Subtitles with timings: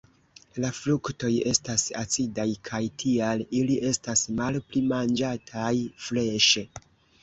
[0.63, 5.75] La fruktoj estas acidaj kaj tial ili estas malpli manĝataj
[6.11, 6.71] freŝe.